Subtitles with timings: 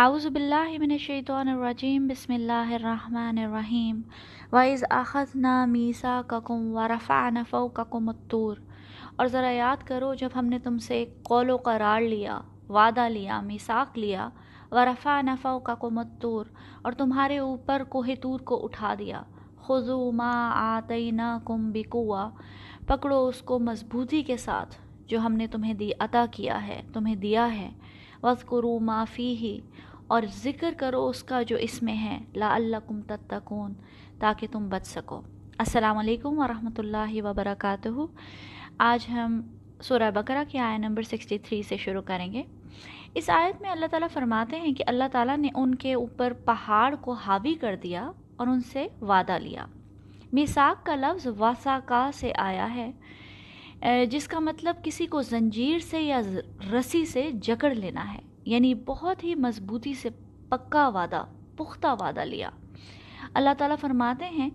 [0.00, 4.00] اعوذ باللہ من الشیطان الرجیم، بسم اللہ الرحمن الرحیم.
[4.52, 8.56] وَإِذْ أَخَذْنَا مِيثَاقَكُمْ وَرَفَعْنَا فَوْقَكُمُ الطُّورَ.
[9.16, 13.40] اور ذرا یاد کرو، جب ہم نے تم سے قول و قرار لیا، وعدہ لیا،
[13.40, 14.28] میثاق لیا،
[14.70, 16.46] ورفعنا فوقکم الطور
[16.82, 19.22] اور تمہارے اوپر کوہ تور کو اٹھا دیا،
[19.66, 22.28] خذوا ما آتیناکم بقوہ
[22.86, 24.74] پکڑو اس کو مضبوطی کے ساتھ،
[25.06, 27.70] جو ہم نے تمہیں دی، عطا کیا ہے، تمہیں دیا ہے۔
[28.22, 29.58] وَذْكُرُوا مَا فِيهِ
[30.06, 33.72] اور ذکر کرو اس کا جو اس میں ہے لَعَلَّكُمْ تَتَّقُونَ،
[34.18, 35.22] تاکہ تم بچ سکو۔
[35.58, 37.88] السلام علیکم ورحمۃ اللہ وبرکاتہ۔
[38.78, 39.40] آج ہم
[39.82, 42.42] سورہ بقرہ کی آیت نمبر 63 سے شروع کریں گے۔
[43.14, 46.94] اس آیت میں اللہ تعالیٰ فرماتے ہیں کہ اللہ تعالیٰ نے ان کے اوپر پہاڑ
[47.00, 49.66] کو حاوی کر دیا اور ان سے وعدہ لیا۔
[50.32, 52.92] میساک کا لفظ واساکا سے آیا ہے۔
[54.10, 56.20] جس کا مطلب کسی کو زنجیر سے یا
[56.72, 60.08] رسی سے جکڑ لینا ہے یعنی بہت ہی مضبوطی سے
[60.48, 61.24] پکا وعدہ،
[61.56, 62.50] پختہ وعدہ لیا۔
[63.34, 64.50] اللہ تعالیٰ فرماتے ہیں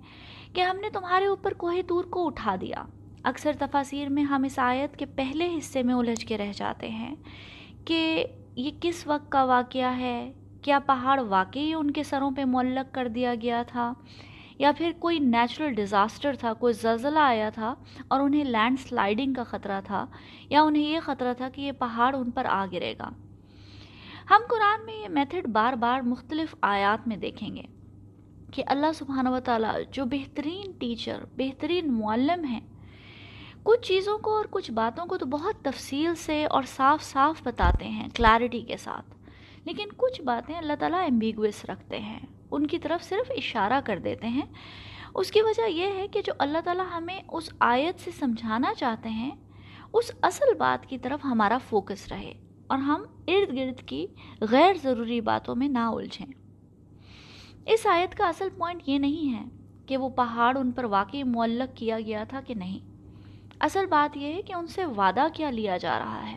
[0.54, 2.84] کہ ہم نے تمہارے اوپر کوہ تور کو اٹھا دیا۔
[3.24, 7.16] اکثر تفاصیر میں ہم اس آیت کے پہلے حصے میں الجھ کے رہ جاتے ہیں
[7.86, 12.94] کہ یہ کس وقت کا واقعہ ہے؟ کیا پہاڑ واقعی ان کے سروں پہ معلق
[12.94, 13.94] کر دیا گیا تھا؟
[14.60, 17.76] یا پھر کوئی نیچرل ڈیزاسٹر تھا، کوئی زلزلہ آیا تھا
[18.08, 20.06] اور انہیں لینڈ سلائڈنگ کا خطرہ تھا
[20.50, 23.10] یا انہیں یہ خطرہ تھا کہ یہ پہاڑ ان پر آ گرے گا۔
[24.30, 27.62] ہم قرآن میں یہ میتھڈ بار بار مختلف آیات میں دیکھیں گے
[28.52, 32.62] کہ اللہ سبحانہ و تعالیٰ جو بہترین ٹیچر بہترین معلم ہیں،
[33.64, 37.88] کچھ چیزوں کو اور کچھ باتوں کو تو بہت تفصیل سے اور صاف صاف بتاتے
[37.88, 39.16] ہیں کلیرٹی کے ساتھ۔
[39.66, 42.20] لیکن کچھ باتیں اللہ تعالیٰ ایمبیگوس رکھتے ہیں۔
[42.52, 44.46] ان کی طرف صرف اشارہ کر دیتے ہیں۔
[45.16, 49.10] اس کی وجہ یہ ہے کہ جو اللہ تعالیٰ ہمیں اس آیت سے سمجھانا چاہتے
[49.10, 49.32] ہیں،
[49.94, 52.34] اس اصل بات کی طرف ہمارا فوکس رہے
[52.68, 54.08] اور ہم ارد گرد کی
[54.42, 56.28] غیر ضروری باتوں میں نہ الجھیں۔
[57.66, 59.46] اس آیت کا اصل پوائنٹ یہ نہیں ہے
[59.86, 62.80] کہ وہ پہاڑ ان پر واقعی معلق کیا گیا تھا کہ نہیں۔
[63.60, 66.36] اصل بات یہ ہے کہ ان سے وعدہ کیا لیا جا رہا ہے۔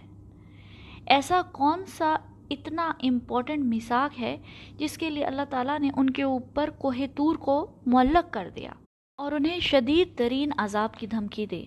[1.07, 2.17] ایسا کون سا
[2.51, 4.37] اتنا امپورٹنٹ مساق ہے
[4.77, 8.73] جس کے لیے اللہ تعالیٰ نے ان کے اوپر کوہ تور کو معلق کر دیا
[9.19, 11.65] اور انہیں شدید ترین عذاب کی دھمکی دی۔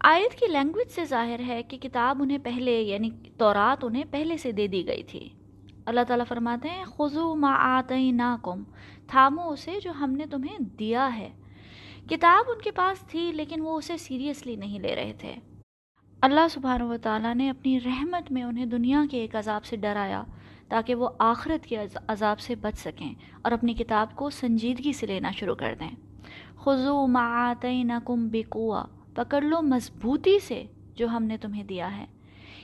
[0.00, 4.52] آیت کی لینگویج سے ظاہر ہے کہ کتاب انہیں پہلے یعنی تورات انہیں پہلے سے
[4.52, 5.28] دے دی گئی تھی۔
[5.86, 8.62] اللہ تعالیٰ فرماتے ہیں خزو ما آتیناکم،
[9.06, 11.30] تھامو اسے جو ہم نے تمہیں دیا ہے۔
[12.10, 15.34] کتاب ان کے پاس تھی، لیکن وہ اسے سیریسلی نہیں لے رہے تھے۔
[16.22, 20.22] اللہ سبحانہ و تعالیٰ نے اپنی رحمت میں انہیں دنیا کے ایک عذاب سے ڈرایا
[20.68, 21.76] تاکہ وہ آخرت کے
[22.08, 25.90] عذاب سے بچ سکیں اور اپنی کتاب کو سنجیدگی سے لینا شروع کر دیں۔
[26.56, 28.84] خزو معتعینکم بقوا
[29.14, 32.06] پکڑ لو مضبوطی سے جو ہم نے تمہیں دیا ہے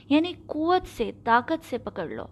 [0.09, 2.25] یعنی قوت سے، طاقت سے پکڑ لو۔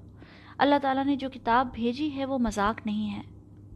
[0.58, 3.22] اللہ تعالیٰ نے جو کتاب بھیجی ہے وہ مذاق نہیں ہے،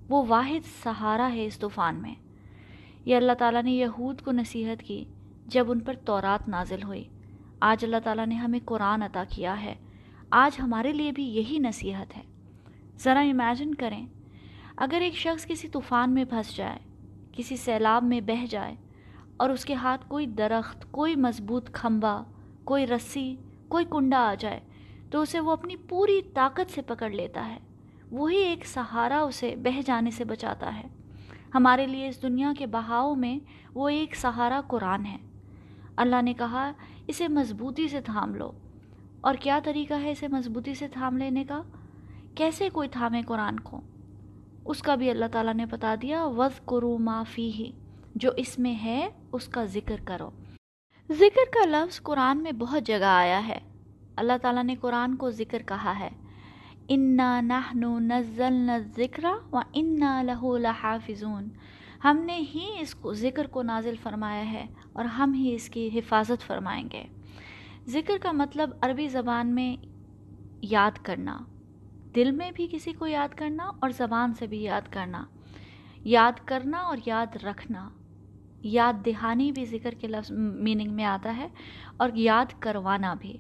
[0.10, 2.16] وہ واحد سہارا ہے اس طوفان میں۔
[3.06, 5.06] یہ اللہ تعالیٰ نے یہود کو نصیحت کی
[5.46, 7.04] جب ان پر تورات نازل ہوئی۔
[7.62, 9.76] آج اللہ تعالیٰ نے ہمیں قرآن عطا کیا ہے۔
[10.30, 12.22] آج ہمارے لیے بھی یہی نصیحت ہے۔
[12.98, 14.06] ذرا امیجن کریں،
[14.78, 16.80] اگر ایک شخص کسی طوفان میں پھنس جائے،
[17.32, 18.76] کسی سیلاب میں بہہ جائے
[19.38, 22.24] اور اس کے ہاتھ کوئی درخت، کوئی مضبوط کھمبا،
[22.64, 23.36] کوئی رسی،
[23.68, 24.60] کوئی کنڈا آ جائے،
[25.12, 27.58] تو اسے وہ اپنی پوری طاقت سے پکڑ لیتا ہے۔
[28.12, 30.88] وہی ایک سہارا اسے بہہ جانے سے بچاتا ہے۔
[31.56, 33.40] ہمارے لیے اس دنیا کے بہاؤ میں
[33.74, 35.18] وہ ایک سہارا قرآن ہے۔
[35.96, 36.72] اللہ نے کہا
[37.12, 38.52] اسے مضبوطی سے تھام لو۔
[39.22, 41.62] اور کیا طریقہ ہے اسے مضبوطی سے تھام لینے کا؟
[42.36, 43.82] کیسے کوئی تھامے قرآن کو؟
[44.66, 47.72] اس کا بھی اللہ تعالیٰ نے بتا دیا وز کرو معافی ہی
[48.16, 50.30] جو اس میں ہے، اس کا ذکر کرو۔
[51.12, 53.60] ذکر کا لفظ قرآن میں بہت جگہ آیا ہے۔
[54.16, 56.10] اللہ تعالیٰ نے قرآن کو ذکر کہا ہے۔
[56.88, 61.48] انا نحن نزلنا الذکر و انا لہو لحافظون۔
[62.04, 65.90] ہم نے ہی اس کو ذکر کو نازل فرمایا ہے اور ہم ہی اس کی
[65.96, 67.04] حفاظت فرمائیں گے۔
[67.88, 69.76] ذکر کا مطلب عربی زبان میں
[70.62, 71.40] یاد کرنا،
[72.16, 75.24] دل میں بھی کسی کو یاد کرنا اور زبان سے بھی یاد کرنا۔
[75.96, 77.90] یاد کرنا اور یاد رکھنا،
[78.64, 81.48] یاد دہانی بھی ذکر کے لفظ میننگ میں آتا ہے
[81.98, 83.38] اور یاد کروانا بھی۔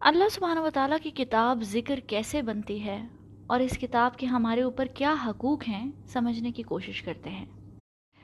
[0.00, 3.06] اللہ سبحانہ و تعالیٰ کی کتاب ذکر کیسے بنتی ہے
[3.46, 7.46] اور اس کتاب کے ہمارے اوپر کیا حقوق ہیں، سمجھنے کی کوشش کرتے ہیں۔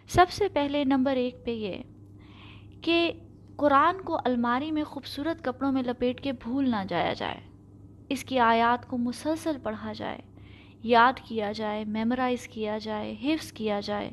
[0.09, 1.83] سب سے پہلے نمبر ایک پہ یہ
[2.83, 3.11] کہ
[3.57, 7.41] قرآن کو الماری میں خوبصورت کپڑوں میں لپیٹ کے بھول نہ جایا جائے۔
[8.09, 10.19] اس کی آیات کو مسلسل پڑھا جائے،
[10.83, 14.11] یاد کیا جائے میمورائز کیا جائے، حفظ کیا جائے،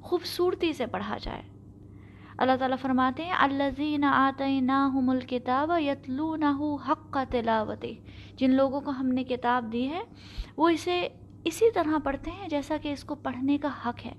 [0.00, 1.42] خوبصورتی سے پڑھا جائے۔
[2.38, 6.56] اللہ تعالیٰ فرماتے ہیں الزین آتیناہم الکتاب یتلونہ
[6.90, 7.84] حق تلاوت
[8.36, 10.02] جن لوگوں کو ہم نے کتاب دی ہے،
[10.56, 11.08] وہ اسے
[11.44, 14.12] اسی طرح پڑھتے ہیں جیسا کہ اس کو پڑھنے کا حق ہے۔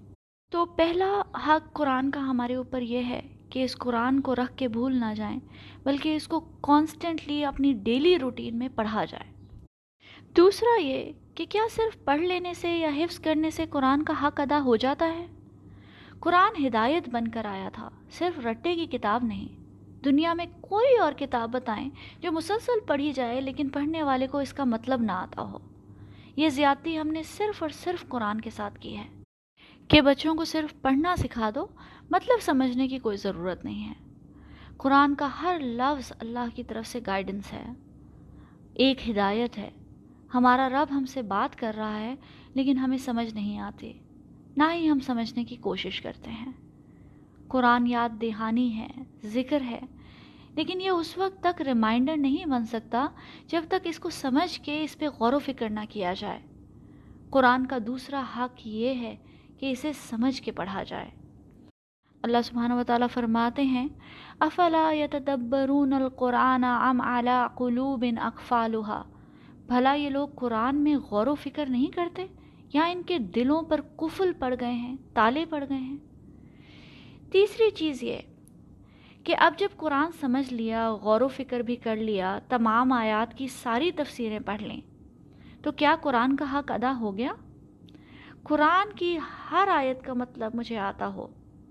[0.51, 4.67] تو پہلا حق قرآن کا ہمارے اوپر یہ ہے کہ اس قرآن کو رکھ کے
[4.67, 5.39] بھول نہ جائیں،
[5.83, 9.33] بلکہ اس کو کانسٹنٹلی اپنی ڈیلی روٹین میں پڑھا جائے۔
[10.37, 14.39] دوسرا یہ کہ کیا صرف پڑھ لینے سے یا حفظ کرنے سے قرآن کا حق
[14.39, 15.25] ادا ہو جاتا ہے؟
[16.19, 19.47] قرآن ہدایت بن کر آیا تھا، صرف رٹے کی کتاب نہیں۔
[20.05, 21.89] دنیا میں کوئی اور کتاب بتائیں
[22.19, 25.57] جو مسلسل پڑھی جائے لیکن پڑھنے والے کو اس کا مطلب نہ آتا ہو۔
[26.35, 29.14] یہ زیادتی ہم نے صرف اور صرف قرآن کے ساتھ کی ہے۔
[29.87, 31.65] کہ بچوں کو صرف پڑھنا سکھا دو
[32.09, 33.93] مطلب سمجھنے کی کوئی ضرورت نہیں ہے۔
[34.77, 37.65] قرآن کا ہر لفظ اللہ کی طرف سے گائیڈنس ہے۔
[38.73, 39.69] ایک ہدایت ہے۔
[40.33, 42.15] ہمارا رب ہم سے بات کر رہا ہے،
[42.53, 43.93] لیکن ہمیں سمجھ نہیں آتی۔
[44.57, 46.51] نہ ہی ہم سمجھنے کی کوشش کرتے ہیں۔
[47.47, 48.87] قرآن یاد دہانی ہے،
[49.23, 49.79] ذکر ہے۔
[50.55, 53.07] لیکن یہ اس وقت تک ریمائنڈر نہیں بن سکتا
[53.47, 56.39] جب تک اس کو سمجھ کے اس پہ غور و فکر نہ کیا جائے۔
[57.29, 59.15] قرآن کا دوسرا حق یہ ہے
[59.57, 61.09] کہ اسے سمجھ کے پڑھا جائے۔
[62.23, 63.87] اللہ سبحانہ و تعالیٰ فرماتے ہیں،
[64.39, 69.03] افلا یتدبرون القرآن ام علی قلوب اقفالها
[69.67, 72.25] بھلا یہ لوگ قرآن میں غور و فکر نہیں کرتے؟
[72.73, 75.97] یا ان کے دلوں پر کفل پڑ گئے ہیں، تالے پڑ گئے ہیں؟
[77.31, 78.17] تیسری چیز یہ
[79.23, 83.47] کہ اب جب قرآن سمجھ لیا، غور و فکر بھی کر لیا، تمام آیات کی
[83.47, 84.81] ساری تفسیریں پڑھ لیں،
[85.63, 87.33] تو کیا قرآن کا حق ادا ہو گیا؟
[88.49, 89.17] قرآن کی
[89.51, 91.27] ہر آیت کا مطلب مجھے آتا ہو،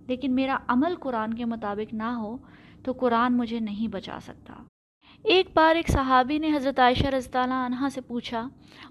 [0.06, 2.36] لیکن میرا عمل قرآن کے مطابق نہ ہو،
[2.84, 4.54] تو قرآن مجھے نہیں بچا سکتا۔
[5.24, 8.48] ایک بار ایک صحابی نے حضرت عائشہ رضی اللہ عنہ سے پوچھا،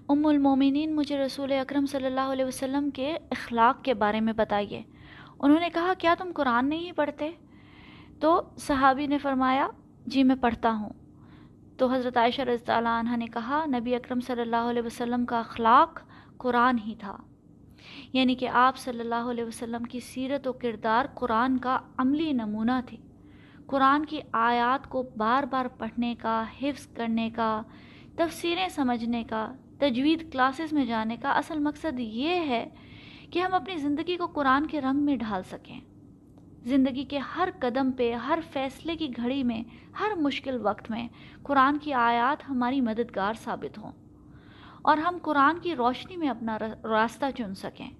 [0.08, 4.82] ام المومنین، مجھے رسول اکرم صلی اللہ علیہ وسلم کے اخلاق کے بارے میں بتائیے۔
[5.38, 7.30] انہوں نے کہا، کیا تم قرآن نہیں پڑھتے؟
[8.20, 9.68] تو صحابی نے فرمایا
[10.06, 10.90] جی میں پڑھتا ہوں۔
[11.76, 15.38] تو حضرت عائشہ رضی اللہ عنہ نے کہا، نبی اکرم صلی اللہ علیہ وسلم کا
[15.38, 16.00] اخلاق
[16.38, 17.16] قرآن ہی تھا۔
[18.12, 22.80] یعنی کہ آپ صلی اللہ علیہ وسلم کی سیرت و کردار قرآن کا عملی نمونہ
[22.86, 22.96] تھی۔
[23.66, 27.62] قرآن کی آیات کو بار بار پڑھنے کا، حفظ کرنے کا،
[28.16, 32.68] تفسیریں سمجھنے کا، تجوید کلاسز میں جانے کا اصل مقصد یہ ہے
[33.30, 35.80] کہ ہم اپنی زندگی کو قرآن کے رنگ میں ڈھال سکیں۔
[36.64, 39.62] زندگی کے ہر قدم پہ، ہر فیصلے کی گھڑی میں،
[40.00, 41.08] ہر مشکل وقت میں
[41.42, 43.92] قرآن کی آیات ہماری مددگار ثابت ہوں۔
[44.84, 47.90] اور ہم قرآن کی روشنی میں اپنا راستہ چن سکیں۔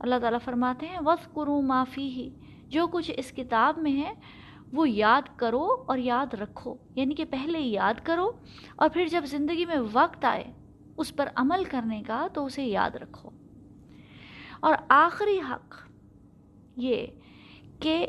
[0.00, 2.30] اللہ تعالیٰ فرماتے ہیں وقت قرو معافی ہی
[2.68, 4.14] جو کچھ اس کتاب میں ہے،
[4.72, 8.30] وہ یاد کرو اور یاد رکھو۔ یعنی کہ پہلے یاد کرو
[8.76, 10.52] اور پھر جب زندگی میں وقت آئے
[10.96, 13.30] اس پر عمل کرنے کا، تو اسے یاد رکھو۔
[14.60, 15.74] اور آخری حق
[16.76, 17.06] یہ
[17.80, 18.06] کہ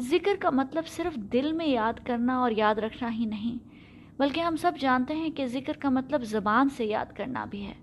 [0.00, 3.69] ذکر کا مطلب صرف دل میں یاد کرنا اور یاد رکھنا ہی نہیں
[4.20, 7.74] بلکہ ہم سب جانتے ہیں کہ ذکر کا مطلب زبان سے یاد کرنا بھی ہے۔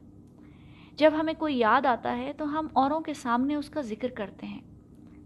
[0.96, 4.46] جب ہمیں کوئی یاد آتا ہے تو ہم اوروں کے سامنے اس کا ذکر کرتے
[4.46, 4.62] ہیں۔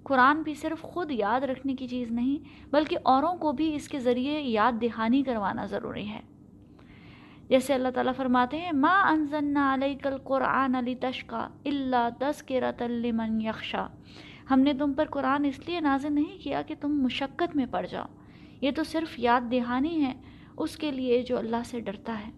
[0.04, 4.00] قرآن بھی صرف خود یاد رکھنے کی چیز نہیں، بلکہ اوروں کو بھی اس کے
[4.00, 6.22] ذریعے یاد دہانی کروانا ضروری ہے۔
[7.50, 13.88] جیسے اللہ تعالیٰ فرماتے ہیں، ما انزلنا علیک القرآن علی تشکا اللہ تذکرۃ لمن یخشا
[14.52, 17.86] ہم نے تم پر قرآن اس لیے نازل نہیں کیا کہ تم مشقت میں پڑ
[17.86, 18.06] جاؤ۔
[18.62, 20.31] یہ تو صرف یاد دہانی ہے۔
[20.64, 22.32] اس کے لیے جو اللہ سے ڈرتا ہے۔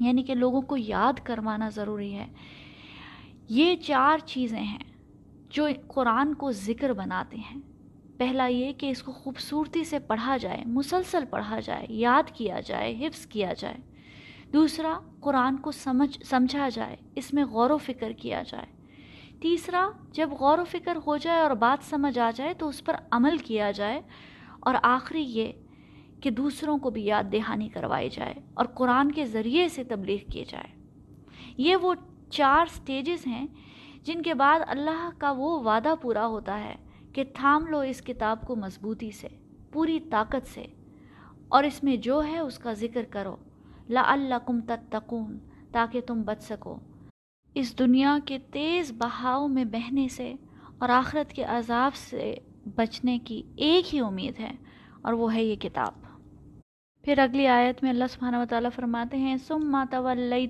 [0.00, 2.26] یعنی کہ لوگوں کو یاد کروانا ضروری ہے۔
[3.48, 4.78] یہ چار چیزیں ہیں
[5.50, 7.60] جو قرآن کو ذکر بناتے ہیں۔
[8.18, 13.06] پہلا یہ کہ اس کو خوبصورتی سے پڑھا جائے، مسلسل پڑھا جائے، یاد کیا جائے،
[13.06, 13.76] حفظ کیا جائے۔
[14.52, 18.66] دوسرا، قرآن کو سمجھ، سمجھا جائے، اس میں غور و فکر کیا جائے۔
[19.40, 22.96] تیسرا، جب غور و فکر ہو جائے اور بات سمجھ آ جائے تو اس پر
[23.10, 24.00] عمل کیا جائے۔
[24.60, 25.52] اور آخری یہ
[26.20, 30.44] کہ دوسروں کو بھی یاد دہانی کروائی جائے اور قرآن کے ذریعے سے تبلیغ کی
[30.48, 30.76] جائے۔
[31.56, 31.94] یہ وہ
[32.30, 33.46] چار سٹیجز ہیں
[34.04, 36.74] جن کے بعد اللہ کا وہ وعدہ پورا ہوتا ہے
[37.12, 39.28] کہ تھام لو اس کتاب کو مضبوطی سے،
[39.72, 40.66] پوری طاقت سے،
[41.48, 43.36] اور اس میں جو ہے اس کا ذکر کرو۔
[43.88, 45.38] لا اللہ کم تتقون،
[45.72, 46.76] تاکہ تم بچ سکو۔
[47.56, 50.32] اس دنیا کے تیز بہاؤ میں بہنے سے
[50.78, 52.34] اور آخرت کے عذاب سے
[52.76, 54.52] بچنے کی ایک ہی امید ہے،
[55.02, 56.06] اور وہ ہے یہ کتاب۔
[57.08, 59.76] پھر اگلی آیت میں اللہ سبحانہ و فرماتے ہیں سم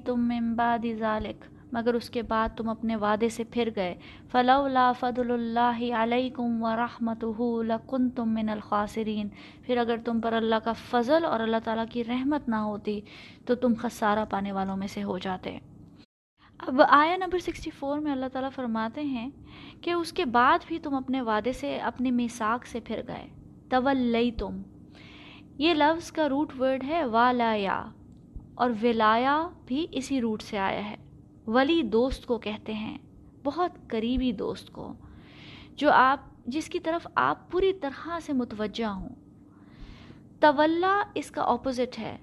[0.05, 3.95] تم بعد ذالک مگر اس کے بعد تم اپنے وعدے سے پھر گئے۔
[4.33, 7.25] فلولا فضل اللہ علیکم و رحمت
[7.65, 9.29] لکن تم من الخاسرین
[9.63, 13.01] پھر اگر تم پر اللہ کا فضل اور اللہ تعالیٰ کی رحمت نہ ہوتی،
[13.47, 15.59] تو تم خسارہ پانے والوں میں سے ہو جاتے۔
[16.59, 19.31] اب آیا نمبر سکسٹی فور میں اللہ تعالیٰ فرماتے ہیں
[19.81, 23.27] کہ اس کے بعد بھی تم اپنے وعدے سے اپنے میساک سے پھر گئے۔
[23.69, 24.63] طول تم
[25.59, 27.91] یہ لفظ کا روٹ ورڈ ہے والایا
[28.55, 30.97] اور ولایا بھی اسی روٹ سے آیا ہے۔
[31.47, 32.99] ولی دوست کو کہتے ہیں،
[33.45, 34.93] بہت قریبی دوست کو،
[35.77, 39.09] جو آپ، جس کی طرف آپ پوری طرح سے متوجہ ہوں۔
[40.41, 42.17] طولہ اس کا اپوزٹ ہے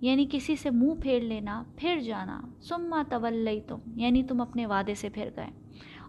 [0.00, 4.94] یعنی کسی سے منہ پھیر لینا، پھر جانا۔ سما طول تم یعنی تم اپنے وعدے
[4.94, 5.50] سے پھر گئے۔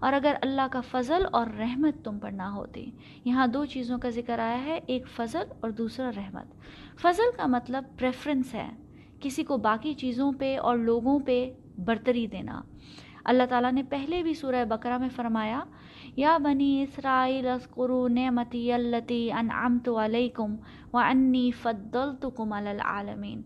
[0.02, 2.92] اور اگر اللہ کا فضل اور رحمت تم پر نہ ہوتی۔
[3.26, 6.46] یہاں دو چیزوں کا ذکر آیا ہے، ایک فضل اور دوسرا رحمت۔
[7.02, 8.70] فضل کا مطلب پریفرنس ہے،
[9.20, 12.62] کسی کو باقی چیزوں پہ اور لوگوں پہ برتری دینا۔
[13.26, 15.60] اللہ تعالیٰ نے پہلے بھی سورہ بقرہ میں فرمایا،
[16.16, 20.56] یا بنی اسرائیل اذکروا نعمتی اللتی انعمت علیکم
[20.94, 23.42] وانی فضلتکم علی العالمین۔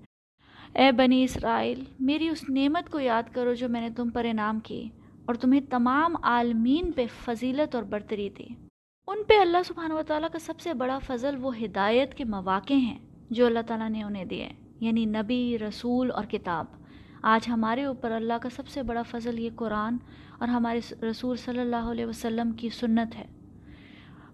[0.73, 4.59] اے بنی اسرائیل، میری اس نعمت کو یاد کرو جو میں نے تم پر انعام
[4.59, 4.89] کی۔
[5.25, 8.45] اور تمہیں تمام عالمین پہ فضیلت اور برتری دی۔
[9.07, 12.73] ان پہ اللہ سبحانہ و تعالیٰ کا سب سے بڑا فضل وہ ہدایت کے مواقع
[12.73, 16.65] ہیں جو اللہ تعالیٰ نے انہیں دیے یعنی نبی، رسول اور کتاب۔
[17.21, 19.97] آج ہمارے اوپر اللہ کا سب سے بڑا فضل یہ قرآن
[20.39, 23.25] اور ہمارے رسول صلی اللہ علیہ وسلم کی سنت ہے۔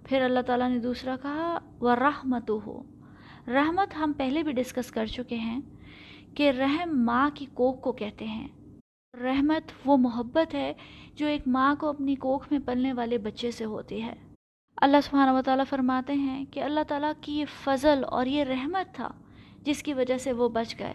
[0.04, 2.84] پھر اللہ تعالیٰ نے دوسرا کہا وہ رحمت ہو
[3.48, 5.60] رحمت ہم پہلے بھی ڈسکس کر چکے ہیں
[6.36, 8.48] کہ رحم ماں کی کوک کو کہتے ہیں۔
[9.20, 10.74] رحمت، وہ محبت ہے
[11.16, 14.14] جو ایک ماں کو اپنی کوکھ میں پلنے والے بچے سے ہوتی ہے۔
[14.78, 18.96] اللہ سبحانہ و تعالیٰ فرماتے ہیں کہ اللہ تعالیٰ کی یہ فضل اور یہ رحمت
[18.96, 19.10] تھا
[19.62, 20.94] جس کی وجہ سے وہ بچ گئے۔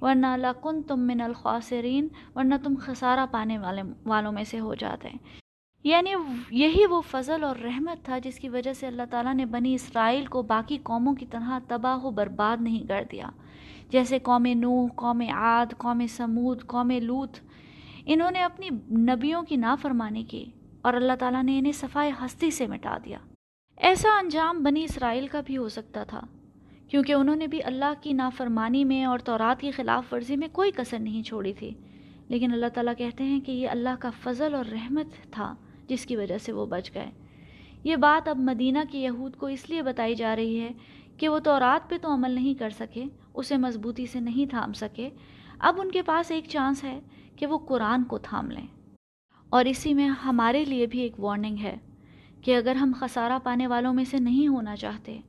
[0.00, 4.74] ورنہ اللہ کن تم من الخواصرین ورنہ تم خسارہ پانے والے والوں میں سے ہو
[4.74, 5.18] جاتے ہیں۔
[5.84, 6.10] یعنی
[6.50, 10.26] یہی وہ فضل اور رحمت تھا جس کی وجہ سے اللہ تعالیٰ نے بنی اسرائیل
[10.26, 13.30] کو باقی قوموں کی طرح تباہ و برباد نہیں کر دیا۔
[13.90, 17.36] جیسے قوم نوح، قوم عاد، قوم سمود قوم لوت
[18.06, 20.44] انہوں نے اپنی نبیوں کی نافرمانی کی
[20.82, 23.18] اور اللہ تعالیٰ نے انہیں صفائے ہستی سے مٹا دیا۔
[23.76, 26.20] ایسا انجام بنی اسرائیل کا بھی ہو سکتا تھا،
[26.88, 30.70] کیونکہ انہوں نے بھی اللہ کی نافرمانی میں اور تورات کی خلاف ورزی میں کوئی
[30.76, 31.70] کسر نہیں چھوڑی تھی۔
[32.28, 35.54] لیکن اللہ تعالیٰ کہتے ہیں کہ یہ اللہ کا فضل اور رحمت تھا
[35.88, 37.10] جس کی وجہ سے وہ بچ گئے۔
[37.84, 40.68] یہ بات اب مدینہ کی یہود کو اس لیے بتائی جا رہی ہے
[41.16, 43.04] کہ وہ تورات پہ تو عمل نہیں کر سکے،
[43.34, 45.10] اسے مضبوطی سے نہیں تھام سکے۔
[45.58, 47.00] اب ان کے پاس ایک چانس ہے
[47.36, 48.66] کہ وہ قرآن کو تھام لیں۔
[49.48, 51.76] اور اسی میں ہمارے لیے بھی ایک وارننگ ہے
[52.42, 55.20] کہ اگر ہم خسارہ پانے والوں میں سے نہیں ہونا چاہتے،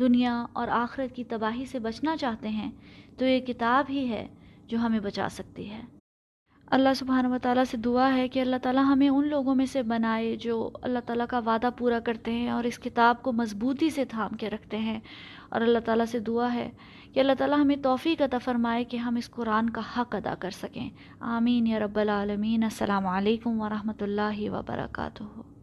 [0.00, 2.70] دنیا اور آخرت کی تباہی سے بچنا چاہتے ہیں،
[3.18, 4.28] تو یہ کتاب ہی ہے
[4.66, 5.97] جو ہمیں بچا سکتی ہے۔
[6.70, 9.82] اللہ سبحانہ و تعالیٰ سے دعا ہے کہ اللہ تعالیٰ ہمیں ان لوگوں میں سے
[9.82, 14.04] بنائے جو اللہ تعالیٰ کا وعدہ پورا کرتے ہیں اور اس کتاب کو مضبوطی سے
[14.04, 15.00] تھام کے رکھتے ہیں
[15.48, 16.70] اور اللہ تعالیٰ سے دعا ہے
[17.12, 20.50] کہ اللہ تعالیٰ ہمیں توفیق عطا فرمائے کہ ہم اس قرآن کا حق ادا کر
[20.50, 25.57] سکیں۔ آمین یا رب العالمین۔ السلام علیکم ورحمۃ اللہ وبرکاتہ۔